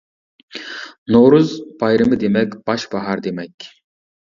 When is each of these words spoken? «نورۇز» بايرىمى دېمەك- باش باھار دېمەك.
«نورۇز» 1.15 1.51
بايرىمى 1.85 2.21
دېمەك- 2.25 2.57
باش 2.71 2.89
باھار 2.97 3.25
دېمەك. 3.31 3.71